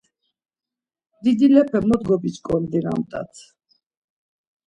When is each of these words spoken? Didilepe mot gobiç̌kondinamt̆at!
Didilepe 1.23 1.79
mot 1.87 2.01
gobiç̌kondinamt̆at! 2.09 3.33